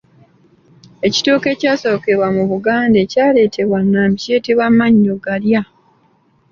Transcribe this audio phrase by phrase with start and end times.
[1.07, 5.61] Ekitooke ekyasooka mu Buganda ekyaleetebwa Nnambi kiyitibwa mannyogalya.